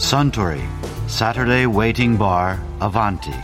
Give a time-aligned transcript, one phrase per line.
[0.00, 0.62] Suntory
[1.08, 3.34] Saturday Waiting Bar Avanti.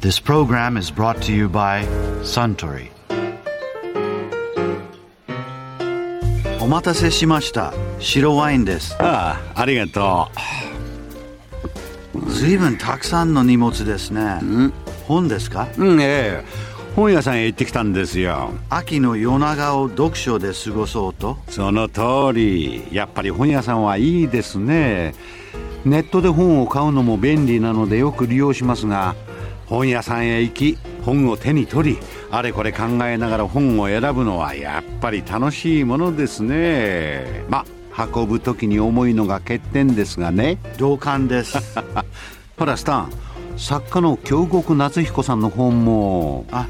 [0.00, 1.84] This program is brought to you by
[2.22, 2.90] Suntory.
[6.60, 7.74] お待たせしました。
[8.00, 8.96] 白ワインです。
[8.98, 10.28] ああありがと
[12.28, 14.40] ずいぶんたくさんの荷物ですね。
[15.06, 18.51] 本ですかううんええ 本屋さんへ行ってきたんですよ。
[18.69, 21.37] 秋の夜長を読書で過ごそうと？
[21.47, 22.87] その通り。
[22.91, 25.13] やっぱり本屋さんはいいですね。
[25.85, 29.15] ネットで本を買うのも便利なのでよく利用しますが
[29.65, 31.97] 本屋さんへ行き本を手に取り
[32.31, 37.45] あれこれ考えながら本を選ぶのはやっぱり楽しいものですね。
[37.49, 37.65] ま
[38.13, 40.57] 運ぶ時に重いのが欠点ですがね。
[40.77, 41.57] 同感です。
[42.57, 43.11] ほらスタン
[43.57, 46.45] 作家の京極夏彦さんの本も。
[46.51, 46.67] あ、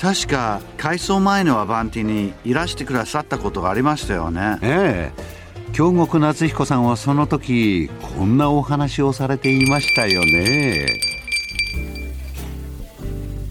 [0.00, 4.58] 確か改装前のアバンティにいらしてくださったことがありましたよね。
[4.62, 5.40] ええ。
[5.72, 10.88] 京極夏彦さんはその時こんなお話をされていましたよね。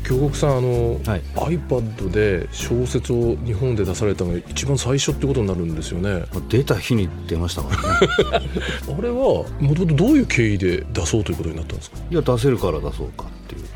[0.04, 1.22] 京極さんあの、はい。
[1.36, 6.24] iPad で小説を日本で出されたのが一番最初ってことになるんですよね。
[6.50, 8.00] 出た日に出ましたから
[8.40, 8.50] ね。
[8.98, 11.98] あれはもともとどういう経緯で出そうということになったんですか？
[12.10, 13.26] いや出せるから出そうか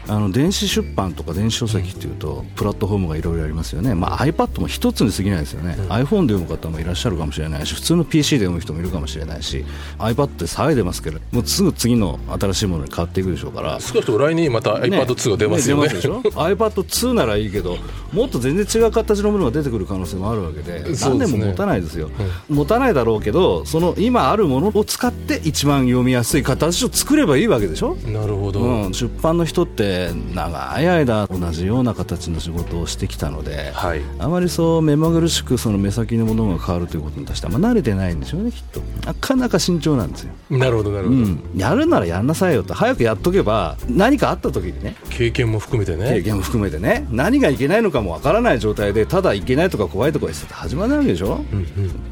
[0.07, 9.63] あの電子出版とか電子書籍っていうとプラットフォームがいろいろありますよね、まあ、iPad も一つに過ぎないですよね、iPhone で読む方もいらっしゃるかもしれないし普通の PC で読む人もいるかもしれないし
[9.99, 13.79] iPad って騒いでますけどもうすぐ次の新しいものに変わっていくでしょうから。
[13.79, 15.87] 少なくとも来年にまた iPad2 が出ますよね。
[15.87, 16.21] 出ますでしょ？
[16.31, 17.77] iPad2 ならいいけど
[18.11, 22.09] もっと全然違う形のものが出てくる可能性もあるわけで何年も持たないですよ、
[22.49, 27.95] 持たないだろうけどその今あるものを使って一番読みやすい形を作ればいいわけでしょ？
[28.07, 29.92] なるほど、うん、出版の人って
[30.33, 34.01] 長い間同じような形の仕事をしてきたので、はい。
[34.19, 38.81] あまりそう目まぐるしくその目先のものが変わるということに対してあんま慣れてないんでしょうねきっと。
[39.05, 42.73] なかなか慎重なんですよ、なるほどなるほど、うん、やるならやんなさいよと。
[42.73, 44.95] 早くやっとけば何かあった時にね。
[45.09, 47.07] 経験も含めて経ね験も含めてね。
[47.09, 51.43] 何がいけないのかもわからない状態でただいけないとか怖いとか言って始まらないわけでしょ、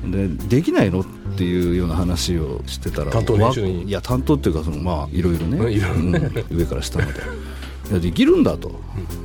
[0.06, 1.06] でできないのっ
[1.38, 6.32] ていうような話をしてたら担当いや担当っていうかそのまあいろいろね、う んいろいろね。
[6.50, 6.58] うん。
[6.58, 7.14] 上から下まで
[7.92, 8.72] いやできるんだと、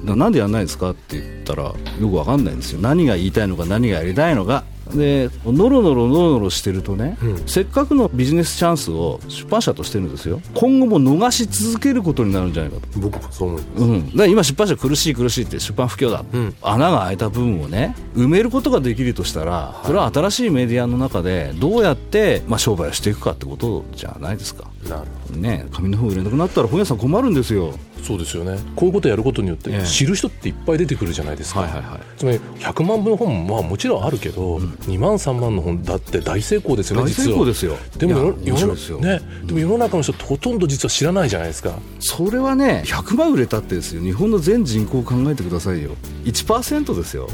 [0.05, 2.81] だなんでやんないんですかって言ったらよくわかんないんですよ。
[2.81, 4.65] 何が言いたいのか何がやりたいのか。
[4.95, 10.41] でノロノロノロノロしてるとね、せっかくのビジネスチャンスを出版社としてるんですよ。
[10.55, 13.01] 今後も逃し続けることになるんじゃないかと。
[13.01, 13.83] 僕もそう思います。
[13.83, 16.25] うん、今出版社苦しい苦しいって出版不況だ、
[16.63, 24.71] 穴が開いた部分をね埋めることができるとしたらそれは新しいメディアの中でどうやって、まあ、商売をしていくかってことじゃないですか。
[24.89, 27.73] なるほね紙の本売れなくなったら本屋さん困るんですよ。
[27.97, 28.59] どそうですよね。
[28.77, 29.87] こういうことをやることによってええ。
[29.87, 32.01] 知る人っていっぱい出てくるじゃないですか、はいはいはい。
[32.17, 37.77] つまり100万部の本もまあもちろんあるけど、2万3万の本だって大成功ですよね大成功ですよ。
[37.97, 38.99] でもですよ。
[38.99, 41.79] ね、でも世の中の人ほとんど実は知らないじゃないですか。
[42.01, 44.03] それはね100万売れたってですよ。
[44.03, 45.97] 日本の全人口を考えてくださいよ。
[46.25, 47.29] 1%ですよ、ん。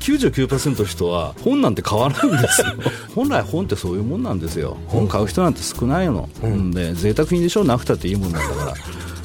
[0.00, 2.66] 99%の人は本なんて買わないんですよ。
[3.14, 4.76] 本来本ってそういうもんなんですよ。
[4.88, 7.64] 本買う人なんて少ないの、うん、で贅沢品でしょ？
[7.64, 8.74] なくたっていいもんなんだから。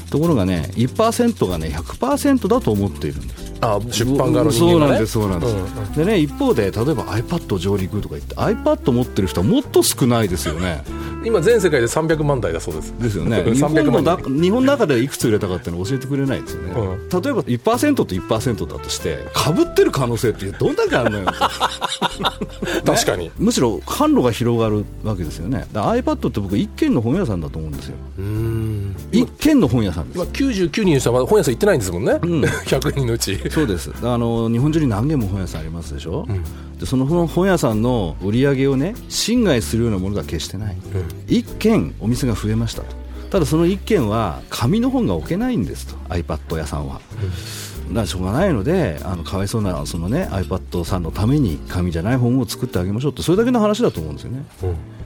[0.09, 3.53] ところがね1%がね100%だと思っているんです。
[3.61, 5.05] あ出版側の人間がね。
[5.07, 10.83] そうなんですそうなんです、でね一方で例えば iPad 上陸とか言って iPad 持ってる人はもっと少ないですよね
[11.23, 12.93] 今全世界で300万台だそうです。
[12.99, 13.43] ですよね。
[13.53, 17.21] 日本300万の日本の中でいくつ売れたかっていうのを教えてくれないですよね、うん。
[17.21, 21.25] 例えば1%と1%だとしてかぶってる可能性ってどんだけあるのよ。
[22.85, 25.67] 確かに、むしろ販路が広がるわけですよね。
[25.73, 27.95] iPad って僕一軒の本屋さんだと思うんですよ。
[28.19, 28.52] うん
[29.13, 30.19] 一軒の本屋さんです。
[30.19, 32.13] 今99人の人は本屋さん行ってないんですもんね、
[32.65, 33.37] 100人のうち。
[33.49, 33.91] そうです。
[34.01, 36.27] あの日本中に何軒も本屋さんありますでしょ、
[36.79, 40.77] でその本屋さんの売り上げをね侵害するようなものが決してない、
[41.27, 43.03] 一軒お店が増えましたと。
[43.29, 45.95] ただその一軒は紙の本が置けないんですと。
[46.09, 47.01] iPad 屋さんは、
[47.89, 54.45] だからしょうがないのであのかわいそうなその、ね、iPad さんのために紙じゃない本を作ってあげましょうってそれだけの話だと思うんですよね、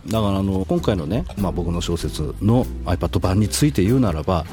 [0.08, 4.46] だからあの今回のね、まあ、僕の小説の iPad 版について言うならば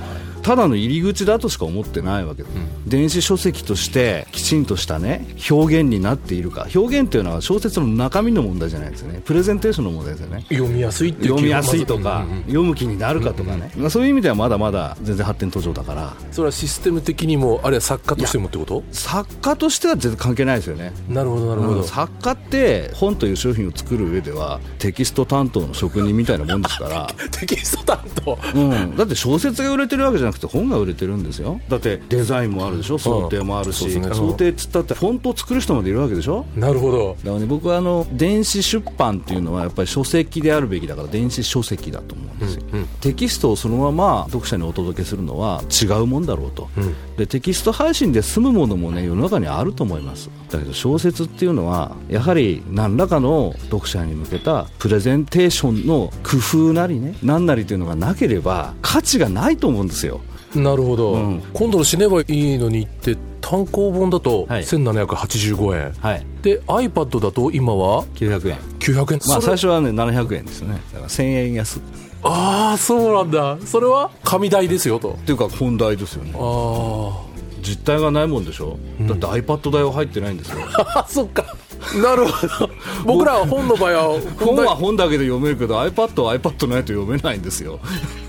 [0.45, 2.55] ただの入り口だとしか思ってないわけです、
[2.87, 6.67] 電子書籍としてきちんとしたね表現になっているか。
[6.75, 9.23] 表現というのは小説の中身の問題じゃないですよね。
[9.25, 10.45] プレゼンテーションの問題ですよね。
[10.51, 12.29] 読みやすいっていう読みやすいとか、う。
[12.29, 16.15] んうん読む気になるかとかね、まあそういう意味ではまだまだ全然発展途上だから。
[16.31, 18.85] それはシステム的にもあるいは作家としてもってこと？
[18.93, 20.93] 作家としては全然関係ないですよね。
[21.09, 28.39] なるほどなるほど、うん作家って本という商品を作る上ではテキスト担当の職人みたいなもんですから、 テキスト担当？
[28.55, 31.61] うん、だって小説が売れてるわけじゃなくくて本が売れてるんですよ。
[31.69, 32.99] だってデザインもあるでしょ？
[32.99, 34.09] 想定もあるし、ね。
[34.13, 36.45] 想定っつったってフォントを作る人までいるわけでしょ？
[36.57, 37.17] なるほど。
[37.23, 42.63] だからね僕はあの電子出版っていうのはやっぱり書籍であるべきだから電子書籍だと思うんですよ、
[43.01, 46.69] テキストをそのまま読者にお届けするのは違うもんだろうと、
[47.17, 50.31] でテキスト配信で済むものもね世の中にあると思います。
[50.51, 56.37] だけど小説っていうのはやはり何らかの読者に向けたプレゼンテーションの工
[56.69, 60.21] 夫なりね何なりというのがなければ価値がないと思うんですよ
[60.55, 61.43] なるほど、うん。
[61.53, 64.63] 今度の死ねばいいのにって単行本だとはい。
[64.63, 66.27] 1785円、はい。
[66.43, 68.59] で iPad だと今は？900円。
[68.79, 69.21] 900円。
[69.29, 70.81] まあ最初はね700円ですよね。
[70.93, 71.83] だから1000円安っ
[72.27, 73.59] ああそうなんだ。
[73.67, 74.11] それは？
[74.25, 75.19] 紙代ですよと。
[75.27, 76.33] ていうか本題ですよね。
[76.35, 77.21] あ
[77.63, 80.59] 実体がないもんでしょ、だって iPad 代は入ってないんですよ。
[80.95, 81.57] あ そっか
[82.03, 82.71] なるほど。
[83.05, 87.81] 僕らは本の場合は本は本だけで読めるけど iPad は iPad ないと読めないんですよ、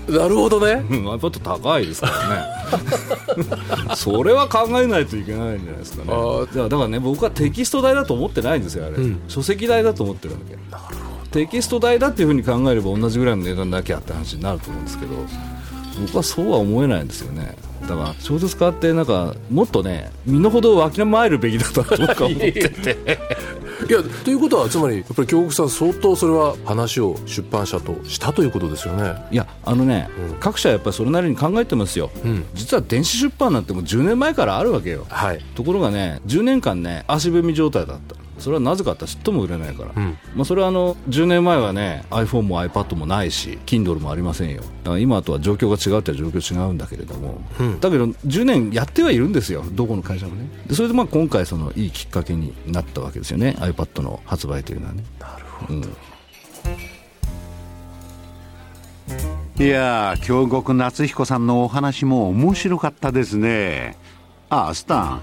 [0.08, 0.84] なるほどね。
[0.88, 3.96] うん iPad 高いですからね。
[3.96, 6.10] それは考えないといけないんじゃないですかね。
[6.10, 9.20] だからだからね僕はテキスト代だと思ってないんですよあれ、ん。
[9.28, 10.56] 書籍代だと思ってるわけ。
[11.30, 15.12] テキスト代だっていうふうに考えれば同じぐらいの値段だけあって話になると思うんですけど
[16.06, 23.18] 僕はそうは思えないんですよねだから小説家ってなんかもっとね身の程をわきまえるべきだと僕は思ってて。
[23.88, 29.14] いやということはつまりやっぱり京極さん相当それは話を出版社としたということですよね。
[29.30, 30.08] いやあのね、
[30.40, 32.44] 各社やっぱりそれなりに考えてますよ、ん。
[32.54, 35.06] 実は電子出版なんてもう10年前からあるわけよ。
[35.10, 35.44] はい。
[35.54, 40.18] ところがね10年間ね足踏み状態だったそれはなぜかってちっとも売れないから、ん。
[40.34, 44.62] まあ、それはあの10年前はね iPhone も iPad もないし Kindle もありませんよ。
[44.62, 47.40] だから今とは状況が違うって状況違うんだけれども、
[47.80, 50.48] だけど10年やってはいるんですよどこの会社もね。
[50.66, 55.04] でそれでまあ今回そのいいきっかけになったわけですよね iPad の発売というのはね。
[55.18, 55.66] なるほ
[59.58, 63.96] ど、いやー京極夏彦さんのお話も面白かったですね。
[64.48, 65.22] あスタン